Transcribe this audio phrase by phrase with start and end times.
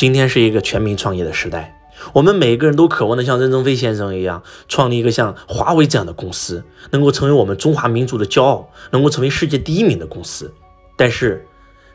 [0.00, 1.78] 今天是一个全民创业的时代，
[2.14, 10.54] 我们每个人都渴望的像任正非先生一样，创立一个像华为这样的公司，能够成为我们中华民族的骄傲，能够成为世界第一名的公司。
[10.96, 11.44] 但是，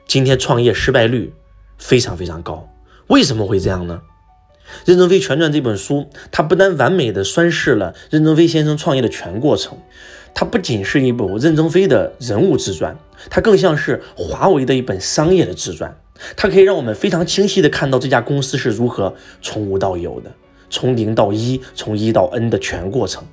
[0.06, 1.34] 今天创业失败率
[1.80, 2.70] 非常非常高，
[3.08, 4.02] 为什么会这样呢？
[4.86, 9.80] 《任正非全传》这本书，它不但完美的宣示了任正非先生创业的全过程，
[10.36, 12.96] 它不仅是一部任正非的人物自传，
[13.32, 15.98] 它更像是华为的一本商业的自传。
[16.36, 20.32] 它可以让我们非常清晰地看到这家公司是如何从无到有的，
[20.70, 23.24] 从零到一，从一到 N 的全过程。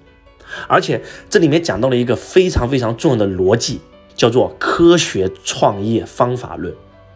[0.69, 3.81] 而且这里面讲到了一个非常非常重要的逻辑，
[4.15, 6.75] 叫做科学创业方法论。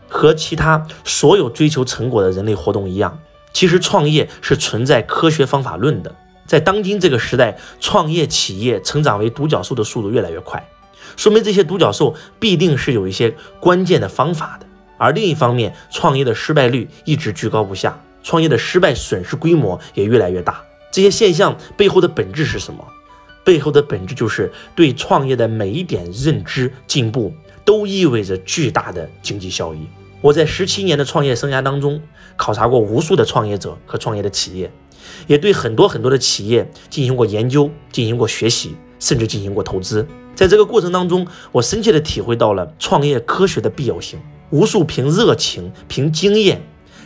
[0.08, 3.18] 和其他所有追求成果的人类活动一样，
[3.52, 6.14] 其实创业是存在科学方法论的。
[6.46, 10.64] 在当今这个时代，创业企业成长为独角兽的速度越来越快，
[11.16, 14.66] 说明这些独角兽必定是有一些关键的方法的。
[14.98, 20.62] 而另一方面，创业的失败率一直居高不下，创业的失败损失规模也越来越大。
[20.90, 22.84] 这些现象背后的本质是什么？
[23.44, 27.32] 背后的本质就是对创业的每一点认知进步，
[27.64, 29.86] 都意味着巨大的经济效益。
[30.20, 32.00] 我在十七年的创业生涯当中，
[32.36, 34.72] 考察过无数的创业者和创业的企业，
[35.28, 40.04] 也对很多很多的企业进行过研究、进行过学习，甚至进行过投资。
[40.34, 44.18] 在这个过程当中，我深切地体会到了创业科学的必要性。
[44.50, 46.62] 无数凭热情、凭经验，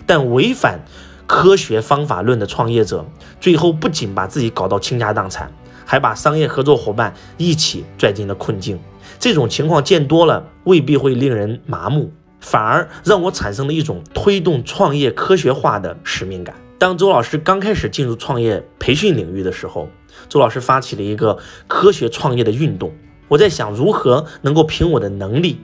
[0.07, 0.81] 但违反
[1.27, 3.07] 科学方法论的创业者，
[3.41, 5.53] 最后不仅把自己搞到倾家荡产，
[5.85, 8.79] 还把商业合作伙伴一起拽进了困境。
[9.19, 12.11] 这种情况见多了，未必会令人麻木，
[12.41, 16.55] 反而让我产生了一种推动创业科学化的使命感。
[16.79, 19.89] 当周老师刚开始进入创业培训领域的时候，
[20.29, 22.93] 周老师发起了一个科学创业的运动。
[23.29, 25.61] 我在想，如何能够凭我的能力。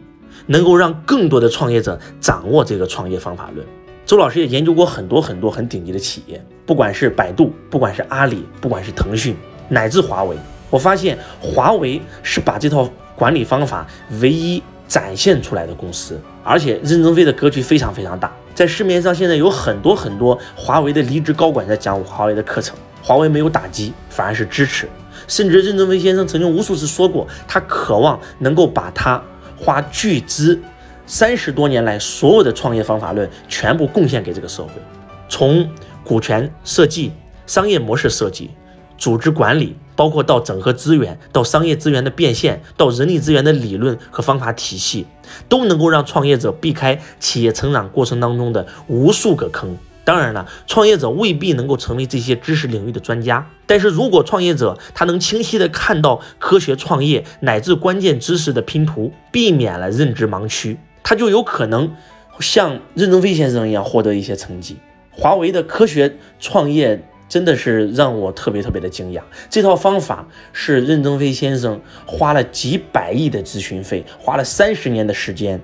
[0.47, 3.67] 能够让更多的创业者掌握这个创业方法论。
[4.05, 9.37] 周老师也研究过很多很多很顶级的企业，不管是百度，不管是阿里，不管是腾讯，
[9.69, 10.37] 乃至华为。
[10.71, 13.87] 我发现华为是把这套管理方法
[14.21, 18.33] 唯一展现出来的公司，而且任正非的格局非常非常大。
[18.55, 24.89] 在市面上现在有很多很多华为的离职高管在讲华为的课程，华为没有打击，反而是支持。
[25.27, 29.21] 甚至任正非先生曾经无数次说过，他渴望能够把他。
[29.56, 30.61] 花巨资，
[31.06, 34.71] 三十多年来所有的创业方法论全部贡献给这个社会，
[35.28, 35.69] 从
[36.05, 37.12] 股权设计、
[37.47, 38.50] 商业模式设计、
[38.99, 45.06] 组织管理，包括到整合资源、到商业资源的变现、到人力资源的理论和方法体系，
[45.49, 49.77] 都能够让创业者避开企业成长过程当中的无数个坑。
[50.06, 61.93] 当然了，创业者未必能够成为这些知识领域的专家，但是如果创业者他能清晰的看到科学创业乃至关键知识的拼图，避免了认知盲区，他就有可能
[62.39, 64.77] 像任正非先生一样获得一些成绩。
[65.11, 75.61] 华为的科学创业真的是让我特别特别的惊讶，这套方法是任正非先生花了几百亿的咨询费，花了三十年的时间，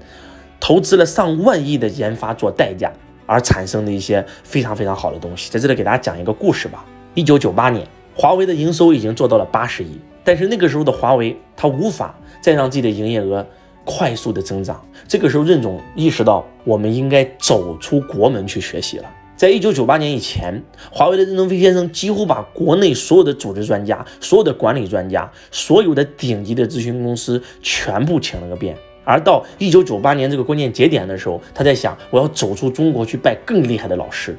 [0.59, 2.93] 投资了上万亿的研发做代价。
[3.27, 6.85] 而产生的一些非常非常好的东西，在这里给大家讲一个故事吧。
[7.15, 13.47] 一九九八年，华为的营收已经做到了八十亿，但是那个时候的华为，它无法再让自己的营业额
[13.85, 14.83] 快速的增长。
[15.07, 19.11] 这个时候，任总意识到，我们应该走出国门去学习了。
[19.35, 28.77] 在一九九八年以前，华为的任正非先生几乎把国内所有的组织专家、所有的管理专家、所有的顶级的咨询公司全部请了个遍。
[29.05, 34.37] 而到一九九八年这个关键节点的时候，他在想，我要走出中国去拜更厉害的老师。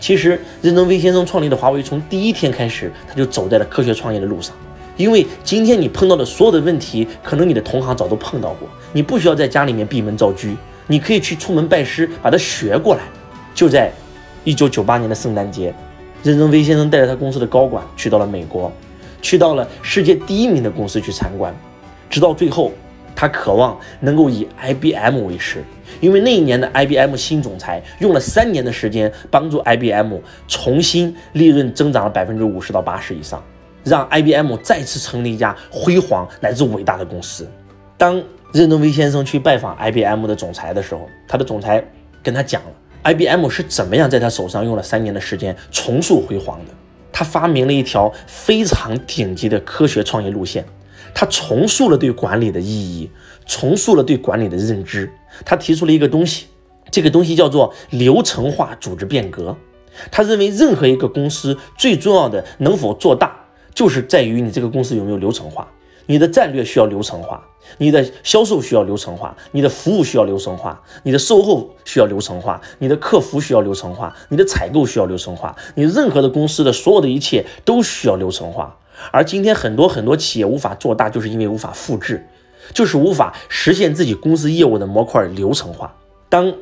[0.00, 4.54] 其实，任正非先生创立的华为，从第一天开始，他就走在了科学创业的路上。
[4.96, 10.48] 因为今天你碰到的所有的问题，可能你的同行早都碰到过，你不需要在家里面闭门造车，
[10.86, 13.02] 你可以去出门拜师，把它学过来。
[13.54, 13.92] 就在
[14.42, 15.72] 一九九八年的圣诞节，
[16.22, 18.72] 任正非先生带着他公司的高管去到了美国，
[19.22, 21.54] 去到了世界第一名的公司去参观，
[22.08, 22.72] 直到最后。
[23.14, 25.62] 他渴望能够以 IBM 为师，
[26.00, 30.14] 因为那一年的 IBM 新总裁用了三年的时间，帮助 IBM
[30.48, 33.42] 重新利润增长了百分之五十到八十以上，
[33.84, 37.46] 让 IBM 再次成立一家辉煌乃至伟大的公司。
[37.98, 41.84] 当任正非先生去拜访 IBM 的总裁的时候，他的总裁
[42.22, 42.68] 跟他讲了
[43.04, 46.72] IBM 是怎么样在他手上用了三年的时间重塑辉煌的。
[47.12, 50.64] 他发明了一条非常顶级的科学创业路线。
[51.14, 53.10] 他重塑了对管理的意义，
[53.46, 55.12] 重塑了对管理的认知。
[55.44, 56.46] 他提出了一个东西，
[56.90, 59.56] 这个东西叫做流程化组织变革。
[60.10, 65.68] 他认为，任何一个公司最重要的能否做大，就是在于你这个公司有没有流程化。
[66.06, 67.46] 你的战略需要流程化，
[67.78, 78.76] 你的销售需要流程化，你的服务需要流程化，你的售后需要流程化，你的客服需要流程化，你的采购需要流程化，你任何的公司的所有的一切都需要流程化。
[79.12, 82.26] 而今天很多很多企业无法做大，就是因为无法复制，
[82.72, 85.94] 就是无法实现自己公司业务的模块流程化。
[86.28, 86.54] 当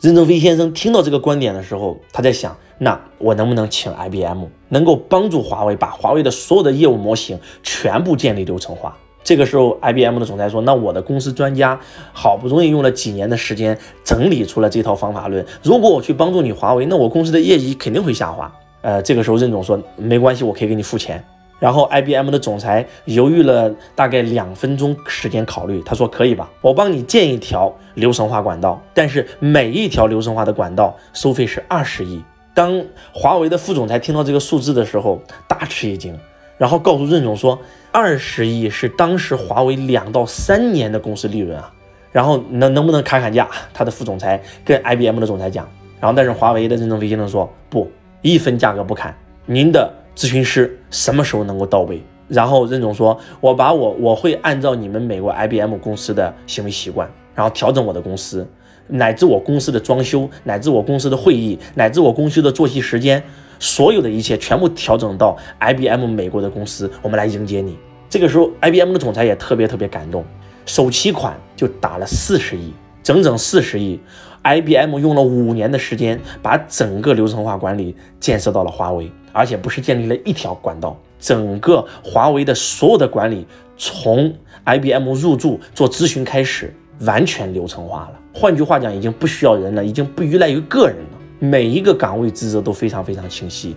[0.00, 8.96] 任正非先生听到这个观点的时候，他在想：那我能不能请 IBM，能够帮助华为把华为的所有的业务模型全部建立流程化？
[9.22, 11.78] 这个时候，IBM 的总裁说：“那我的公司专家
[12.14, 18.50] 好不容易用了几年的时间整理出了这套方法论，如果我去帮助你华为，那我公司的业绩肯定会下滑。”
[18.80, 21.22] 呃，这个时候任总说：“没关系，我可以给你付钱。”
[21.60, 32.20] 然后 IBM 的总裁犹豫了大概两分钟时间考虑，他说：“可以吧，我帮你建一条流程化管道，但是每一条流程化的管道收费是二十亿。”
[32.54, 36.18] 当华为的副总裁听到这个数字的时候，大吃一惊，
[36.56, 37.58] 然后告诉任总说
[37.92, 41.70] ：“二十亿是当时华为两到三年的公司利润啊，
[42.10, 45.68] 然后能能不能砍砍价？”他的副总裁跟 IBM 的总裁讲，
[46.00, 47.90] 然后但是华为的任正非先生说：“不，
[48.22, 49.14] 一分价格不砍，
[49.44, 52.02] 您的。”咨询师什么时候能够到位？
[52.28, 58.46] 然后任总说：“我把我我会按照你们美国 IBM 公司的行为习惯，然后调整我的公司，
[58.86, 63.20] 乃至我公司的装修，乃至我公司的会议，乃至我公司的作息时间，
[63.58, 67.76] 所有的一切全部调整到 IBM 美国的公司，我们来迎接你。”
[68.08, 70.24] 这个时候，IBM 的总裁也特别特别感动，
[70.66, 72.72] 首期款就打了四十亿，
[73.02, 73.98] 整整四十亿。
[74.42, 79.10] IBM 用了五年的时间，把整个流程化管理建设到了华为。
[79.32, 83.46] 而且不是建立了一条管道，整个华为的所有的管理
[83.76, 84.32] 从
[84.64, 88.12] IBM 入驻做咨询开始，完全流程化了。
[88.32, 91.18] 换句话讲，已经不需要人了，已经不依赖于个人了。
[91.38, 93.74] 每一个岗位职责都非常非常清晰。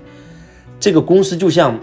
[0.80, 1.80] 这个公司就像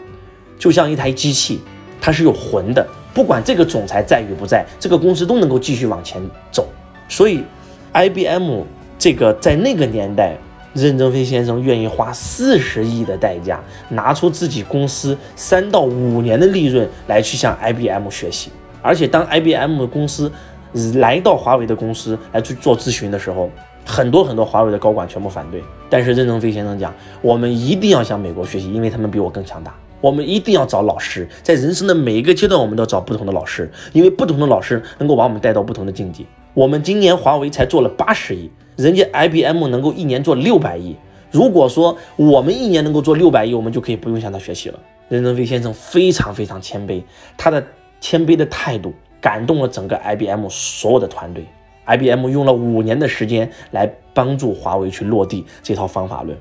[0.58, 1.60] 就像一台机器，
[2.00, 2.86] 它是有魂的。
[3.14, 6.22] 不管这个总裁在与不在，这个公司都能够继续往前
[6.52, 6.68] 走。
[7.08, 7.42] 所以
[7.92, 8.62] ，IBM
[8.98, 10.36] 这个在那个年代。
[10.72, 18.50] 任正非先生愿意花四十亿的代价，拿出自己公司三到五年的利润来去向 IBM 学习。
[18.82, 20.30] 而且当 IBM 的公司
[20.94, 23.50] 来到华为的公司来去做咨询的时候，
[23.84, 25.62] 很多很多华为的高管全部反对。
[25.88, 29.74] 但是任正非先生讲，我们一定要向美国学习，因为他们比我更强大。
[30.00, 36.24] 我们一定要找老师，在人生的每一个阶段，我们都找不同的老师，因为不同的老师能够把我们带到不同的境界。
[36.54, 38.50] 我们今年华为才做了八十亿。
[38.80, 40.96] 人家 IBM 能够一年做六百亿，
[41.30, 44.80] 如果说我们一年能够做六百亿，我们就可以不用向他学习了。
[45.10, 47.02] 任正非先生非常非常谦卑，
[47.36, 47.62] 他的
[48.00, 51.44] 谦卑的态度感动了整个 IBM 所有的团队。
[51.84, 56.38] IBM 用了五年的时间来帮助华为去落地这套方法论。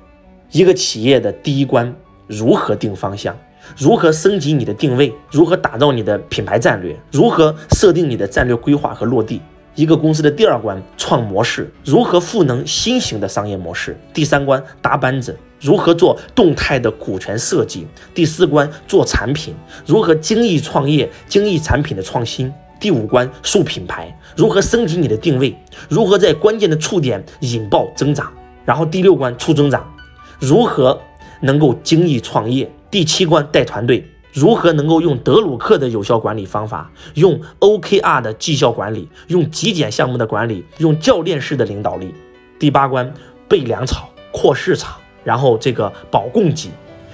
[0.51, 1.93] 一个企业的第一关，
[2.27, 3.35] 如何定方向？
[3.75, 5.13] 如何升级你的定位？
[5.29, 6.95] 如何打造你的品牌战略？
[7.11, 9.41] 如何设定你的战略规划和落地？
[9.79, 19.55] 一个公司的第二关创模式，如何赋能新型的商业模式；第三关搭班子，如何做动态的股权设计；第四关做产品，
[19.85, 25.55] 如何精益创业、精益产品的创新；第五关树品牌，如何升级你的定位，
[25.87, 28.25] 如何在关键的触点引爆增长；
[28.65, 29.89] 然后第六关促增长，
[30.39, 30.99] 如何
[31.39, 34.05] 能够精益创业；第七关带团队。
[34.31, 42.13] 如何能够用德鲁克的有效管理方法，用 OKR 的绩效管理，用极简项目的管理，用教练式的领导力？
[42.59, 43.11] 第八关
[43.47, 46.69] 备粮草、扩市场，然后这个保供给，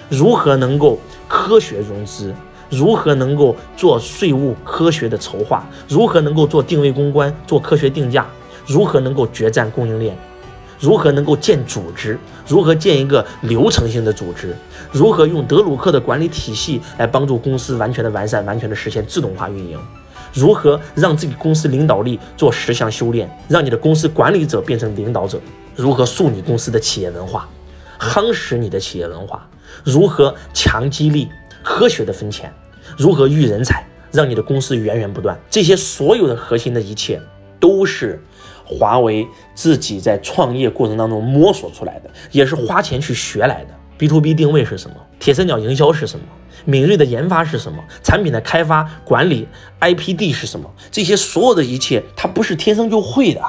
[0.09, 2.33] 如何能够科学融资？
[2.69, 5.65] 如何能够做税务科学的筹划？
[5.87, 8.25] 如何能够做定位公关、做科学定价？
[8.65, 10.17] 如何能够决战供应链？
[10.85, 12.15] 如何能够建组织？
[12.47, 14.55] 如何建一个流程性的组织？
[14.91, 19.79] 如何用德鲁克的管理体系来帮助公司完全的完善、完全的实现自动化运营？
[20.31, 25.41] 如何让自己公司领导力做十项修炼，让你的公司管理者变成领导者？
[25.75, 27.49] 如何树你公司的企业文化，
[27.99, 29.49] 夯实你的企业文化？
[29.83, 31.27] 如何强激励、
[31.63, 32.53] 科学的分钱？
[32.95, 35.35] 如何育人才，让你的公司源源不断？
[35.49, 37.19] 这些所有的核心的一切，
[37.59, 38.21] 都是。
[38.65, 43.69] 华为自己在创业过程当中摸索出来的，也是花钱去学来的。
[43.97, 44.95] B to B 定位是什么？
[45.19, 46.25] 铁三角营销是什么？
[46.65, 47.81] 敏锐的研发是什么？
[48.03, 49.47] 产品的开发管理
[49.79, 50.69] IPD 是什么？
[50.91, 53.41] 这些所有的一切，它不是天生就会的。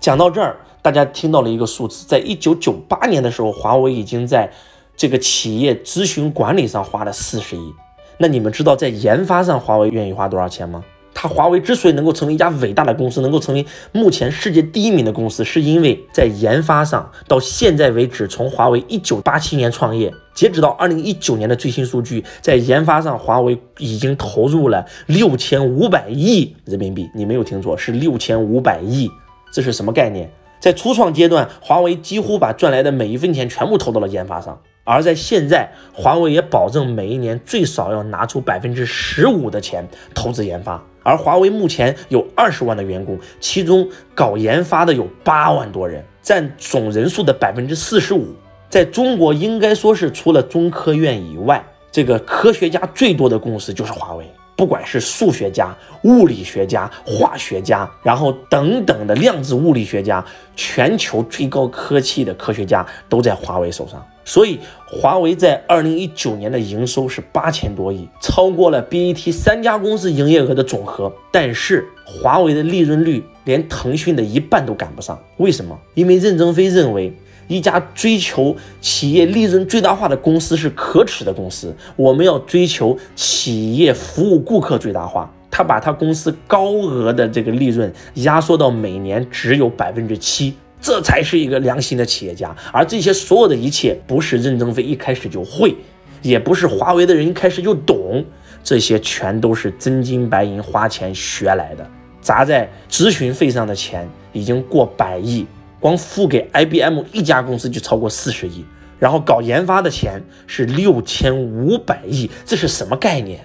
[0.00, 4.50] 讲到这儿，大家听到了一个数字，在一九九八年的时候，华为已经在
[4.96, 7.72] 这个企业咨询管理上花了四十亿。
[8.18, 10.82] 那你们知道在研发上华为愿意花多少钱吗？
[11.14, 27.08] 它华为之所以能够成为一家伟大的公司，能够成为目前世界第一名的公司，是因为在研发上，到现在为止，从华为一九八七年创业，截止到二零一九年的最新数据，在研发上，华为已经投入了六千五百亿人民币。
[27.14, 29.10] 你没有听错，是六千五百亿。
[29.52, 30.30] 这是什么概念？
[30.60, 34.58] 在初创阶段，华为几乎把赚来的每一分钱全部投到了研发上。
[34.84, 40.82] 而在现在，华为也保证每一年最少要拿出百分之十五的钱投资研发。
[41.04, 48.34] 而华为目前有二十万的员工，其中搞研发的有八万多人，占总人数的百分之四十五。
[48.68, 54.24] 在中国，应该说是除了中科院以外，这个科学家最多的公司就是华为。
[54.56, 64.04] 不管是数学家、物理学家、化学家，然后等等的量子物理学家，全球最高科技的科学家都在华为手上。
[64.24, 71.12] 所以，华为在二零一九年的营收是八千多亿，超过了 BAT 三家公司营业额的总和。
[71.32, 75.18] 但是，华为的利润率连腾讯的一半都赶不上。
[75.38, 75.76] 为什么？
[75.94, 77.12] 因为任正非认为。
[77.52, 81.74] 一家追求企业利润最大化的公司是可耻的公司。
[81.96, 85.30] 我们要追求企业服务顾客最大化。
[85.54, 92.56] 他把他公司高额的这个利润压缩到每年只有百分之七，这才是一个良心的企业家。
[92.72, 95.76] 而这些所有的一切，不是任正非一开始就会，
[96.22, 98.24] 也不是华为的人一开始就懂，
[98.64, 101.86] 这些全都是真金白银花钱学来的。
[102.22, 105.46] 砸在咨询费上的钱已经过百亿。
[105.82, 108.64] 光付给 IBM 一家公司就超过四十亿，
[109.00, 113.40] 然后搞研发的钱是六千五百亿，这是什么概念？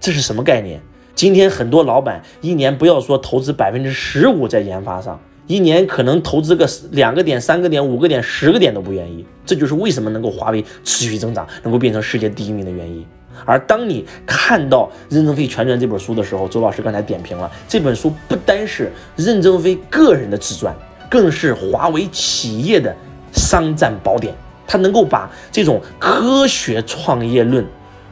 [0.00, 0.80] 这是什么概念？
[1.14, 9.26] 今天很多老板一年不要说投资百分之十五在研发上，一年可能投资个两个点、三个点、五个点、十个点都不愿意。
[9.44, 13.04] 这就是为什么能够华为持续增长，能够变成世界第一名的原因。
[13.44, 20.74] 而当你看到《任正非全传》这本书的时候，周老师刚才点评了，这本书不单是任正非个人的自传。
[21.14, 22.92] 更是华为企业的
[23.32, 24.34] 商战宝典，
[24.66, 27.64] 它能够把这种科学创业论，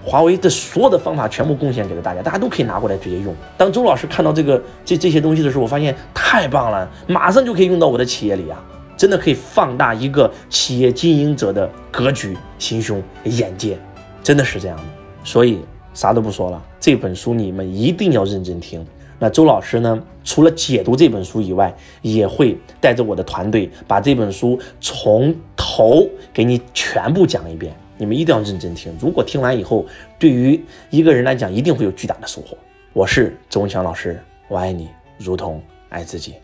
[0.05, 3.35] 华为的所有的方法全部贡献给了大家，大家都可以拿过来直接用。
[3.57, 8.65] 当周老师看到这个这这些东西的时候，我发现太棒了，马上就可以用到我的企业里啊！
[8.97, 13.77] 真的可以放大一个企业经营者的格局、心胸、眼界，
[14.23, 14.85] 真的是这样的。
[15.25, 15.59] 所以
[15.93, 18.87] 啥都不说了，这本书你们一定要认真听。
[19.23, 20.03] 那周老师呢？
[20.25, 27.73] 除了解读这本书以外，也会带着我的团队把这本书从头给你全部讲一遍。
[27.97, 28.93] 你们一定要认真听。
[29.01, 29.87] 如果听完以后，
[30.19, 30.61] 对于
[30.91, 32.59] 一个人来讲，一定会有巨大的收获。
[32.93, 34.89] 我是周文强老师，我爱你，
[35.19, 36.35] 如同爱自己。